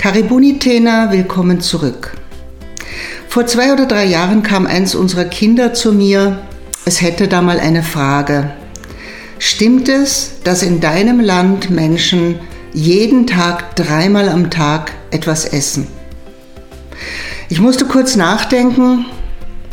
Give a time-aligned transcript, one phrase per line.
[0.00, 2.12] Karibuni Tena, willkommen zurück.
[3.28, 6.38] Vor zwei oder drei Jahren kam eins unserer Kinder zu mir,
[6.86, 8.50] es hätte da mal eine Frage.
[9.38, 12.36] Stimmt es, dass in deinem Land Menschen
[12.72, 15.86] jeden Tag dreimal am Tag etwas essen?
[17.50, 19.04] Ich musste kurz nachdenken,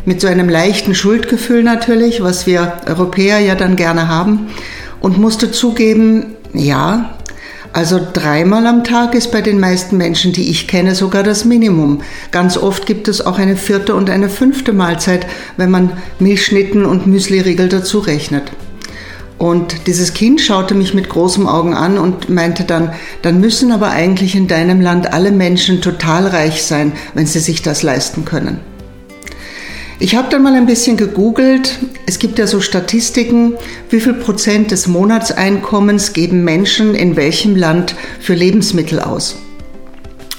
[0.04, 4.48] mit so einem leichten Schuldgefühl natürlich, was wir Europäer ja dann gerne haben,
[5.00, 7.14] und musste zugeben, ja,
[7.72, 12.02] also dreimal am Tag ist bei den meisten Menschen, die ich kenne, sogar das Minimum.
[12.30, 17.06] Ganz oft gibt es auch eine vierte und eine fünfte Mahlzeit, wenn man Milchschnitten und
[17.06, 18.50] Müsliriegel dazu rechnet.
[19.38, 23.90] Und dieses Kind schaute mich mit großen Augen an und meinte dann, dann müssen aber
[23.90, 28.58] eigentlich in deinem Land alle Menschen total reich sein, wenn sie sich das leisten können.
[30.00, 31.80] Ich habe dann mal ein bisschen gegoogelt.
[32.06, 33.54] Es gibt ja so Statistiken,
[33.90, 39.36] wie viel Prozent des Monatseinkommens geben Menschen in welchem Land für Lebensmittel aus.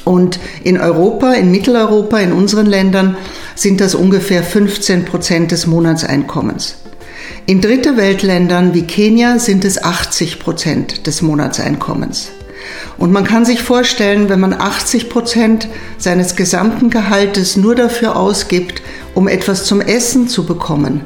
[0.06, 3.18] Und in Europa, in Mitteleuropa, in unseren Ländern
[3.54, 6.78] sind das ungefähr 15 Prozent des Monatseinkommens.
[7.46, 12.32] In dritte Weltländern wie Kenia sind es 80 Prozent des Monatseinkommens.
[12.98, 15.68] Und man kann sich vorstellen, wenn man 80 Prozent
[15.98, 18.82] seines gesamten Gehaltes nur dafür ausgibt,
[19.14, 21.02] um etwas zum Essen zu bekommen,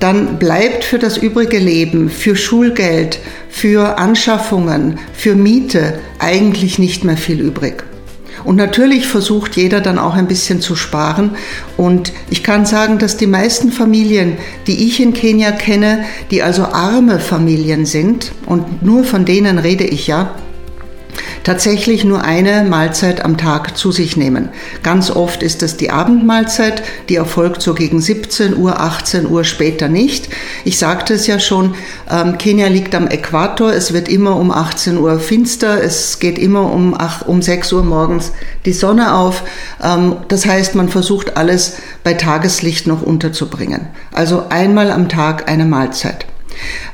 [0.00, 7.16] dann bleibt für das übrige Leben, für Schulgeld, für Anschaffungen, für Miete eigentlich nicht mehr
[7.16, 7.84] viel übrig.
[8.44, 11.30] Und natürlich versucht jeder dann auch ein bisschen zu sparen.
[11.76, 14.36] Und ich kann sagen, dass die meisten Familien,
[14.68, 19.84] die ich in Kenia kenne, die also arme Familien sind, und nur von denen rede
[19.84, 20.36] ich ja,
[21.46, 24.48] tatsächlich nur eine Mahlzeit am Tag zu sich nehmen.
[24.82, 29.86] Ganz oft ist es die Abendmahlzeit, die erfolgt so gegen 17 Uhr, 18 Uhr später
[29.86, 30.28] nicht.
[30.64, 31.76] Ich sagte es ja schon,
[32.10, 36.72] ähm, Kenia liegt am Äquator, es wird immer um 18 Uhr finster, es geht immer
[36.72, 38.32] um, ach, um 6 Uhr morgens
[38.64, 39.44] die Sonne auf.
[39.80, 43.86] Ähm, das heißt, man versucht alles bei Tageslicht noch unterzubringen.
[44.10, 46.26] Also einmal am Tag eine Mahlzeit.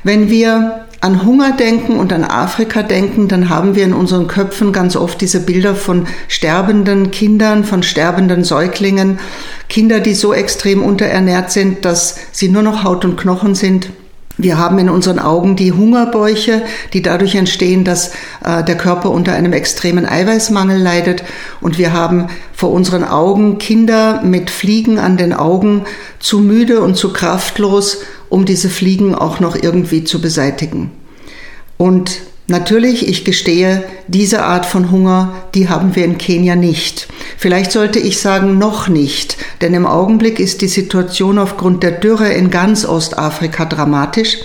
[0.04, 4.72] Wenn wir an Hunger denken und an Afrika denken, dann haben wir in unseren Köpfen
[4.72, 9.18] ganz oft diese Bilder von sterbenden Kindern, von sterbenden Säuglingen,
[9.68, 13.90] Kinder, die so extrem unterernährt sind, dass sie nur noch Haut und Knochen sind.
[14.38, 16.62] Wir haben in unseren Augen die Hungerbäuche,
[16.92, 18.12] die dadurch entstehen, dass
[18.44, 21.24] äh, der Körper unter einem extremen Eiweißmangel leidet.
[21.60, 25.84] Und wir haben vor unseren Augen Kinder mit Fliegen an den Augen,
[26.20, 27.98] zu müde und zu kraftlos,
[28.32, 30.90] um diese Fliegen auch noch irgendwie zu beseitigen.
[31.76, 37.08] Und natürlich, ich gestehe, diese Art von Hunger, die haben wir in Kenia nicht.
[37.36, 42.32] Vielleicht sollte ich sagen, noch nicht, denn im Augenblick ist die Situation aufgrund der Dürre
[42.32, 44.38] in ganz Ostafrika dramatisch.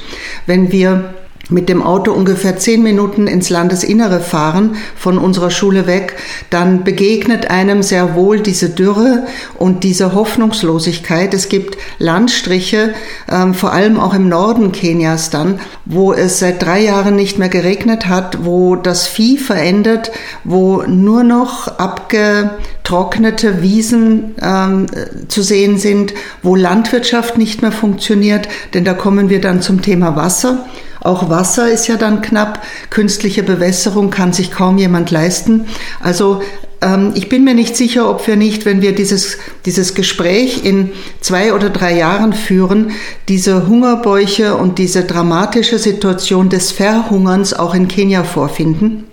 [0.47, 1.13] Wenn wir
[1.49, 6.15] mit dem Auto ungefähr zehn Minuten ins Landesinnere fahren, von unserer Schule weg,
[6.49, 9.25] dann begegnet einem sehr wohl diese Dürre
[9.55, 11.33] und diese Hoffnungslosigkeit.
[11.33, 12.93] Es gibt Landstriche,
[13.31, 17.49] ähm, vor allem auch im Norden Kenias dann, wo es seit drei Jahren nicht mehr
[17.49, 20.11] geregnet hat, wo das Vieh verendet,
[20.43, 24.87] wo nur noch abgetrocknete Wiesen ähm,
[25.27, 30.15] zu sehen sind, wo Landwirtschaft nicht mehr funktioniert, denn da kommen wir dann zum Thema
[30.15, 30.65] Wasser.
[31.07, 32.61] Auch Wasser ist ja dann knapp.
[32.89, 35.65] Künstliche Bewässerung kann sich kaum jemand leisten.
[36.01, 36.41] Also
[36.81, 40.91] ähm, ich bin mir nicht sicher, ob wir nicht, wenn wir dieses, dieses Gespräch in
[41.21, 42.91] zwei oder drei Jahren führen,
[43.29, 49.05] diese Hungerbäuche und diese dramatische Situation des Verhungerns auch in Kenia vorfinden.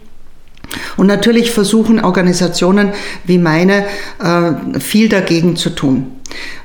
[0.96, 2.92] Und natürlich versuchen Organisationen
[3.24, 3.84] wie meine
[4.18, 6.06] äh, viel dagegen zu tun.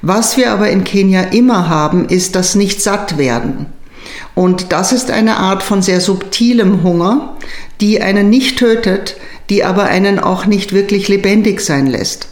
[0.02, 3.68] Was wir aber in Kenia immer haben, ist das nicht satt werden.
[4.36, 7.38] Und das ist eine Art von sehr subtilem Hunger,
[7.82, 9.18] die einen nicht tötet,
[9.50, 12.28] die aber einen auch nicht wirklich lebendig sein lässt.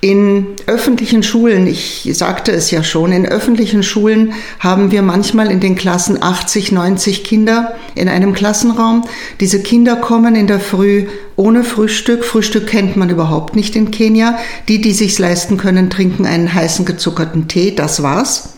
[0.00, 5.60] In öffentlichen Schulen, ich sagte es ja schon, in öffentlichen Schulen haben wir manchmal in
[5.60, 9.04] den Klassen 80, 90 Kinder in einem Klassenraum.
[9.40, 11.06] Diese Kinder kommen in der Früh
[11.36, 12.26] ohne Frühstück.
[12.26, 14.36] Frühstück kennt man überhaupt nicht in Kenia.
[14.68, 17.74] Die, die sich's leisten können, trinken einen heißen gezuckerten Tee.
[17.74, 18.53] Das war's.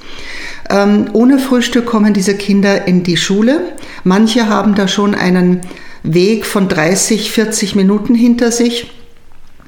[0.70, 3.60] Ähm, ohne Frühstück kommen diese Kinder in die Schule.
[4.04, 5.60] Manche haben da schon einen
[6.02, 8.90] Weg von 30, 40 Minuten hinter sich.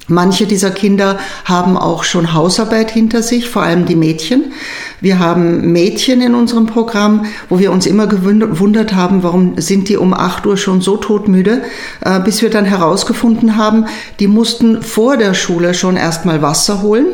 [0.09, 4.53] Manche dieser Kinder haben auch schon Hausarbeit hinter sich, vor allem die Mädchen.
[5.01, 9.97] Wir haben Mädchen in unserem Programm, wo wir uns immer gewundert haben, warum sind die
[9.97, 11.61] um 8 Uhr schon so todmüde,
[12.01, 13.85] äh, bis wir dann herausgefunden haben,
[14.19, 17.05] die mussten vor der Schule schon erstmal Wasser holen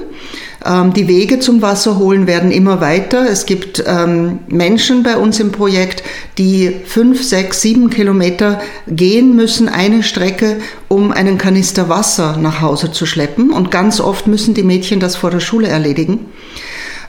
[0.95, 3.29] die Wege zum Wasserholen werden immer weiter.
[3.29, 6.01] Es gibt ähm, Menschen bei uns im Projekt,
[6.39, 10.57] die fünf, sechs, sieben Kilometer gehen müssen, eine Strecke,
[10.87, 13.51] um einen Kanister Wasser nach Hause zu schleppen.
[13.51, 16.25] Und ganz oft müssen die Mädchen das vor der Schule erledigen.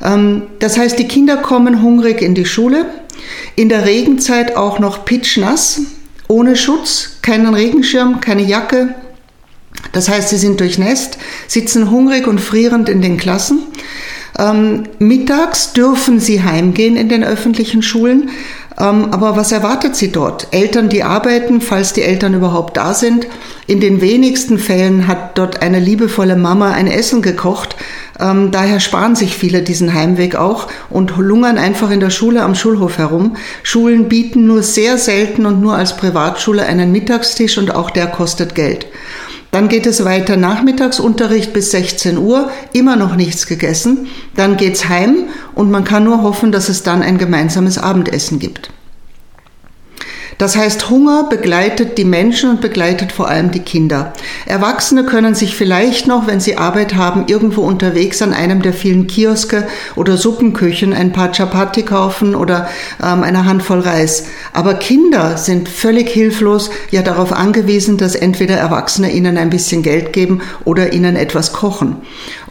[0.04, 2.84] Ähm, das heißt, die Kinder kommen hungrig in die Schule.
[3.54, 5.80] In der Regenzeit auch noch pitschnass,
[6.28, 8.94] ohne Schutz, keinen Regenschirm, keine Jacke,
[9.96, 11.16] das heißt, sie sind durchnässt,
[11.48, 13.60] sitzen hungrig und frierend in den Klassen.
[14.38, 18.28] Ähm, mittags dürfen sie heimgehen in den öffentlichen Schulen.
[18.78, 20.48] Ähm, aber was erwartet sie dort?
[20.50, 23.26] Eltern, die arbeiten, falls die Eltern überhaupt da sind.
[23.66, 27.74] In den wenigsten Fällen hat dort eine liebevolle Mama ein Essen gekocht.
[28.20, 32.54] Ähm, daher sparen sich viele diesen Heimweg auch und lungern einfach in der Schule am
[32.54, 33.38] Schulhof herum.
[33.62, 38.54] Schulen bieten nur sehr selten und nur als Privatschule einen Mittagstisch und auch der kostet
[38.54, 38.86] Geld.
[39.56, 44.08] Dann geht es weiter Nachmittagsunterricht bis 16 Uhr, immer noch nichts gegessen.
[44.34, 48.68] Dann geht's heim und man kann nur hoffen, dass es dann ein gemeinsames Abendessen gibt.
[50.38, 54.12] Das heißt, Hunger begleitet die Menschen und begleitet vor allem die Kinder.
[54.44, 59.06] Erwachsene können sich vielleicht noch, wenn sie Arbeit haben, irgendwo unterwegs an einem der vielen
[59.06, 62.68] Kioske oder Suppenküchen ein paar Chapati kaufen oder
[63.02, 64.26] ähm, eine Handvoll Reis.
[64.52, 70.12] Aber Kinder sind völlig hilflos, ja darauf angewiesen, dass entweder Erwachsene ihnen ein bisschen Geld
[70.12, 71.96] geben oder ihnen etwas kochen.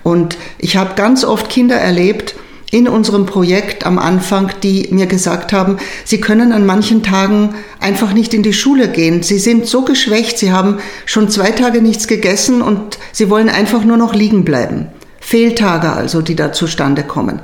[0.02, 2.36] Und ich habe ganz oft Kinder erlebt,
[2.72, 8.14] in unserem Projekt am Anfang, die mir gesagt haben, sie können an manchen Tagen einfach
[8.14, 9.24] nicht in die Schule gehen.
[9.24, 13.84] Sie sind so geschwächt, sie haben schon zwei Tage nichts gegessen und sie wollen einfach
[13.84, 14.88] nur noch liegen bleiben.
[15.26, 17.40] Fehltage also, die da zustande kommen.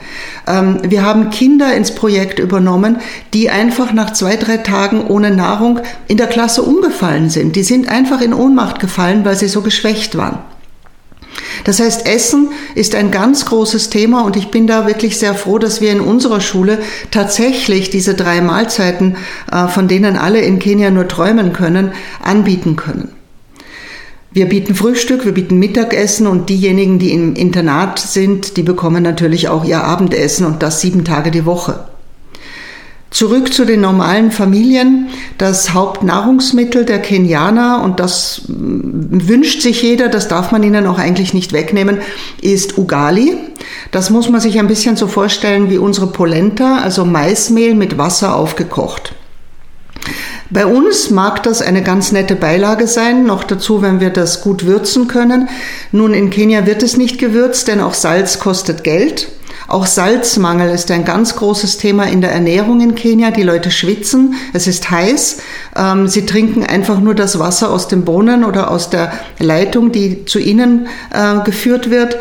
[0.47, 2.97] Ähm, wir haben Kinder ins Projekt übernommen,
[3.33, 7.55] die einfach nach zwei, drei Tagen ohne Nahrung in der Klasse umgefallen sind.
[7.55, 10.37] Die sind einfach in Ohnmacht gefallen, weil sie so geschwächt waren.
[11.63, 15.57] Das heißt, Essen ist ein ganz großes Thema und ich bin da wirklich sehr froh,
[15.57, 16.79] dass wir in unserer Schule
[17.11, 19.17] tatsächlich diese drei Mahlzeiten,
[19.51, 23.09] äh, von denen alle in Kenia nur träumen können, anbieten können.
[24.33, 29.49] Wir bieten Frühstück, wir bieten Mittagessen und diejenigen, die im Internat sind, die bekommen natürlich
[29.49, 31.90] auch ihr Abendessen und das sieben Tage die Woche.
[33.11, 35.09] Zurück zu den normalen Familien.
[35.37, 41.33] Das Hauptnahrungsmittel der Kenianer, und das wünscht sich jeder, das darf man ihnen auch eigentlich
[41.33, 41.99] nicht wegnehmen,
[42.41, 43.37] ist Ugali.
[43.91, 48.33] Das muss man sich ein bisschen so vorstellen wie unsere Polenta, also Maismehl mit Wasser
[48.33, 49.13] aufgekocht.
[50.49, 54.65] Bei uns mag das eine ganz nette Beilage sein, noch dazu, wenn wir das gut
[54.65, 55.49] würzen können.
[55.91, 59.27] Nun, in Kenia wird es nicht gewürzt, denn auch Salz kostet Geld.
[59.71, 63.31] Auch Salzmangel ist ein ganz großes Thema in der Ernährung in Kenia.
[63.31, 65.37] Die Leute schwitzen, es ist heiß,
[65.77, 70.25] ähm, sie trinken einfach nur das Wasser aus dem Brunnen oder aus der Leitung, die
[70.25, 72.17] zu ihnen äh, geführt wird.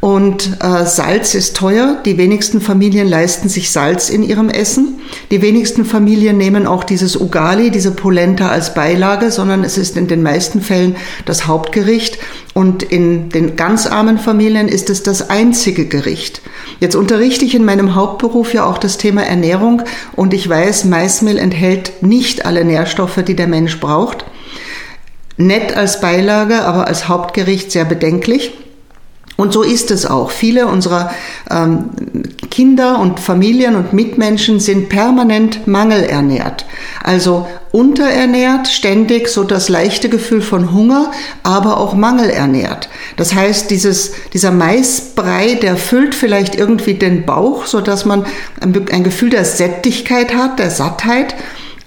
[0.00, 1.98] Und äh, Salz ist teuer.
[2.06, 5.00] Die wenigsten Familien leisten sich Salz in ihrem Essen.
[5.30, 10.06] Die wenigsten Familien nehmen auch dieses Ugali, diese Polenta als Beilage, sondern es ist in
[10.06, 12.18] den meisten Fällen das Hauptgericht.
[12.52, 16.42] Und in den ganz armen Familien ist es das einzige Gericht.
[16.80, 19.82] Jetzt unterrichte ich in meinem Hauptberuf ja auch das Thema Ernährung
[20.16, 24.24] und ich weiß, Maismehl enthält nicht alle Nährstoffe, die der Mensch braucht.
[25.36, 28.52] Nett als Beilage, aber als Hauptgericht sehr bedenklich.
[29.36, 30.30] Und so ist es auch.
[30.30, 31.14] Viele unserer
[31.50, 31.90] ähm,
[32.50, 36.66] Kinder und Familien und Mitmenschen sind permanent mangelernährt.
[37.02, 41.12] Also unterernährt, ständig so das leichte Gefühl von Hunger,
[41.42, 42.88] aber auch mangelernährt.
[43.16, 48.26] Das heißt, dieses, dieser Maisbrei, der füllt vielleicht irgendwie den Bauch, so dass man
[48.60, 51.34] ein, ein Gefühl der Sättigkeit hat, der Sattheit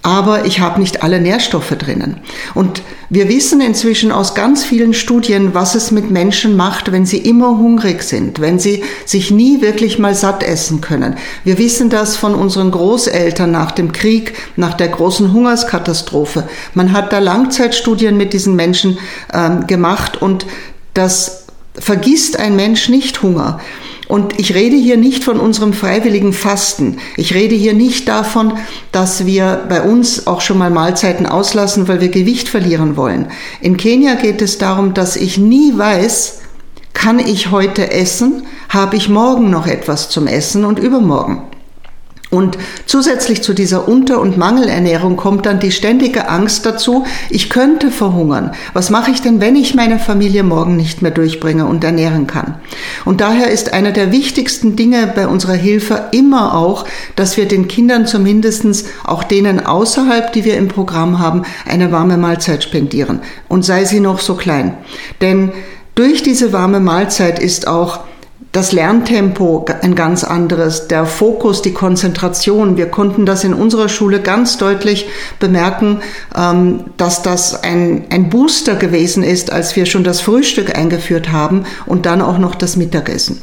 [0.04, 2.18] aber ich habe nicht alle Nährstoffe drinnen.
[2.52, 7.16] Und wir wissen inzwischen aus ganz vielen Studien, was es mit Menschen macht, wenn sie
[7.16, 11.16] immer hungrig sind, wenn sie sich nie wirklich mal satt essen können.
[11.42, 16.46] Wir wissen das von unseren Großeltern nach dem Krieg, nach der großen Hungerskatastrophe.
[16.74, 18.98] Man hat da Langzeitstudien mit diesen Menschen
[19.32, 20.44] ähm, gemacht und
[20.92, 21.46] das
[21.78, 23.58] vergisst ein Mensch nicht Hunger.
[24.08, 26.98] Und ich rede hier nicht von unserem freiwilligen Fasten.
[27.16, 28.52] Ich rede hier nicht davon,
[28.92, 33.28] dass wir bei uns auch schon mal Mahlzeiten auslassen, weil wir Gewicht verlieren wollen.
[33.60, 36.40] In Kenia geht es darum, dass ich nie weiß,
[36.92, 38.44] kann ich heute essen?
[38.68, 41.42] Habe ich morgen noch etwas zum Essen und übermorgen?
[42.34, 47.92] Und zusätzlich zu dieser Unter- und Mangelernährung kommt dann die ständige Angst dazu, ich könnte
[47.92, 48.50] verhungern.
[48.72, 52.56] Was mache ich denn, wenn ich meine Familie morgen nicht mehr durchbringe und ernähren kann?
[53.04, 57.68] Und daher ist einer der wichtigsten Dinge bei unserer Hilfe immer auch, dass wir den
[57.68, 63.20] Kindern zumindestens auch denen außerhalb, die wir im Programm haben, eine warme Mahlzeit spendieren.
[63.48, 64.74] Und sei sie noch so klein.
[65.20, 65.52] Denn
[65.94, 68.00] durch diese warme Mahlzeit ist auch
[68.54, 72.76] das Lerntempo ein ganz anderes, der Fokus, die Konzentration.
[72.76, 75.08] Wir konnten das in unserer Schule ganz deutlich
[75.40, 76.00] bemerken,
[76.36, 81.64] ähm, dass das ein, ein Booster gewesen ist, als wir schon das Frühstück eingeführt haben
[81.84, 83.42] und dann auch noch das Mittagessen.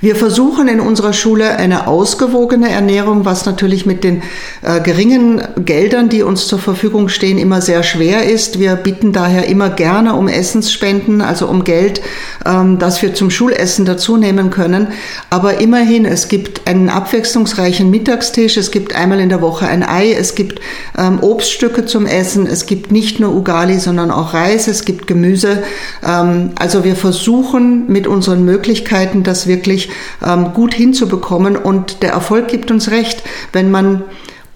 [0.00, 4.22] Wir versuchen in unserer Schule eine ausgewogene Ernährung, was natürlich mit den
[4.62, 8.58] äh, geringen Geldern, die uns zur Verfügung stehen, immer sehr schwer ist.
[8.58, 12.00] Wir bitten daher immer gerne um Essensspenden, also um Geld,
[12.46, 14.88] ähm, das wir zum Schulessen dazu nehmen können.
[15.30, 20.12] Aber immerhin, es gibt einen abwechslungsreichen Mittagstisch, es gibt einmal in der Woche ein Ei,
[20.12, 20.60] es gibt
[20.96, 25.62] ähm, Obststücke zum Essen, es gibt nicht nur Ugali, sondern auch Reis, es gibt Gemüse.
[26.06, 29.90] Ähm, also wir versuchen mit unseren Möglichkeiten das wirklich
[30.24, 31.56] ähm, gut hinzubekommen.
[31.56, 33.22] Und der Erfolg gibt uns recht,
[33.52, 34.04] wenn man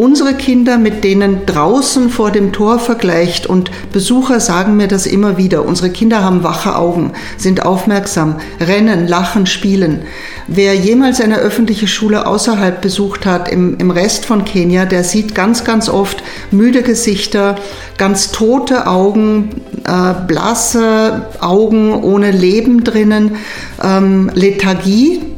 [0.03, 5.37] unsere Kinder mit denen draußen vor dem Tor vergleicht und Besucher sagen mir das immer
[5.37, 5.65] wieder.
[5.65, 10.03] Unsere Kinder haben wache Augen, sind aufmerksam, rennen, lachen, spielen.
[10.49, 15.37] Wer jemals eine öffentliche Schule außerhalb besucht hat, im, im Rest von Kenia, der sieht
[15.37, 17.55] ganz, ganz oft müde Gesichter,
[17.97, 19.51] ganz tote Augen,
[19.85, 23.37] äh, blasse Augen ohne Leben drinnen,
[23.81, 25.32] ähm, Lethargie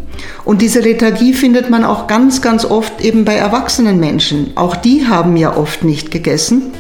[0.44, 4.52] und diese Lethargie findet man auch ganz, ganz oft eben bei erwachsenen Menschen.
[4.56, 6.72] Auch die haben ja oft nicht gegessen.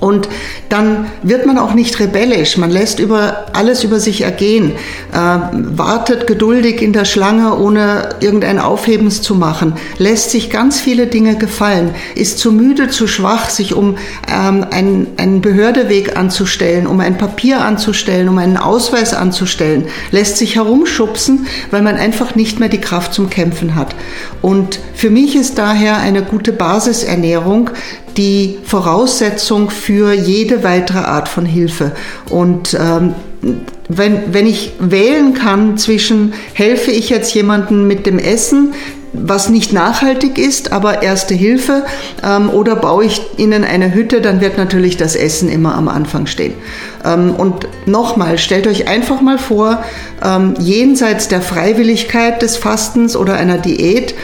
[0.00, 0.28] Und
[0.68, 2.56] dann wird man auch nicht rebellisch.
[2.56, 4.72] Man lässt über alles über sich ergehen,
[5.12, 11.08] äh, wartet geduldig in der Schlange, ohne irgendein Aufhebens zu machen, lässt sich ganz viele
[11.08, 13.96] Dinge gefallen, ist zu müde, zu schwach, sich um
[14.32, 20.54] ähm, einen, einen Behördeweg anzustellen, um ein Papier anzustellen, um einen Ausweis anzustellen, lässt sich
[20.54, 23.96] herumschubsen, weil man einfach nicht mehr die Kraft zum Kämpfen hat.
[24.42, 27.70] Und für mich ist daher eine gute Basisernährung
[28.18, 31.92] die Voraussetzung für jede weitere Art von Hilfe.
[32.28, 33.14] Und ähm,
[33.88, 38.74] wenn, wenn ich wählen kann zwischen, helfe ich jetzt jemandem mit dem Essen,
[39.12, 41.84] was nicht nachhaltig ist, aber erste Hilfe,
[42.22, 46.26] ähm, oder baue ich ihnen eine Hütte, dann wird natürlich das Essen immer am Anfang
[46.26, 46.52] stehen.
[47.04, 49.82] Ähm, und nochmal, stellt euch einfach mal vor,
[50.22, 54.14] ähm, jenseits der Freiwilligkeit des Fastens oder einer Diät,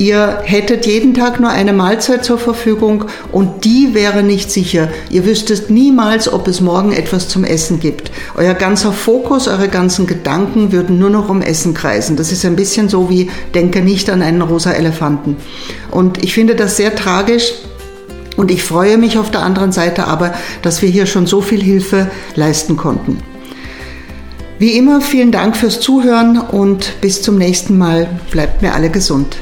[0.00, 4.88] Ihr hättet jeden Tag nur eine Mahlzeit zur Verfügung und die wäre nicht sicher.
[5.10, 8.10] Ihr wüsstet niemals, ob es morgen etwas zum Essen gibt.
[8.34, 12.16] Euer ganzer Fokus, eure ganzen Gedanken würden nur noch um Essen kreisen.
[12.16, 15.36] Das ist ein bisschen so wie denke nicht an einen rosa Elefanten.
[15.90, 17.52] Und ich finde das sehr tragisch.
[18.38, 21.62] Und ich freue mich auf der anderen Seite aber, dass wir hier schon so viel
[21.62, 23.18] Hilfe leisten konnten.
[24.58, 28.08] Wie immer, vielen Dank fürs Zuhören und bis zum nächsten Mal.
[28.30, 29.36] Bleibt mir alle gesund.